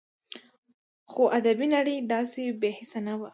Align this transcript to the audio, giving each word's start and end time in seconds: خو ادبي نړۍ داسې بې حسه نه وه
خو 1.11 1.23
ادبي 1.37 1.67
نړۍ 1.75 1.97
داسې 2.13 2.41
بې 2.61 2.69
حسه 2.77 2.99
نه 3.07 3.13
وه 3.19 3.29